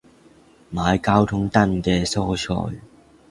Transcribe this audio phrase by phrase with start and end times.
[0.73, 2.35] 買交通燈嘅蔬
[2.71, 2.75] 菜